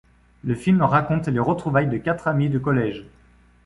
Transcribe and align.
Le 0.43 0.55
film 0.55 0.81
raconte 0.81 1.27
les 1.27 1.37
retrouvailles 1.39 1.87
de 1.87 1.99
quatre 1.99 2.27
amis 2.27 2.49
de 2.49 2.57
collège. 2.57 3.05